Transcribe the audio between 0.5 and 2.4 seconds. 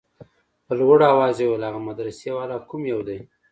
په لوړ اواز يې وويل هغه مدرسې